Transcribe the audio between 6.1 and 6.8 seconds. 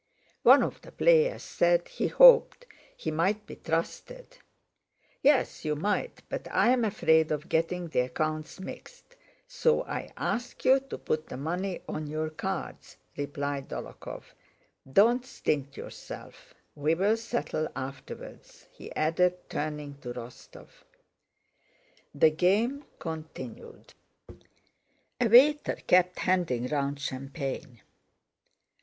but I